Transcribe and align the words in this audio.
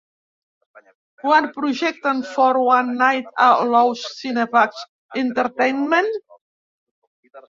Quan 1.23 1.47
projecten 1.57 2.23
For 2.29 2.57
One 2.67 2.95
Night 3.01 3.27
a 3.43 3.49
Loews 3.73 4.05
Cineplex 4.21 4.81
Entertainment? 5.23 6.11